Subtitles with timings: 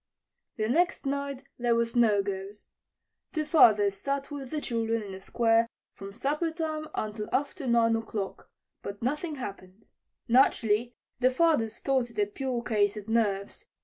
[0.55, 2.73] The next night there was no ghost.
[3.33, 7.95] Two fathers sat with the children in the Square from supper time until after 9
[7.97, 8.49] o'clock,
[8.81, 9.89] but nothing happened.
[10.27, 13.67] Naturally, the fathers thought it a pure case of nerves.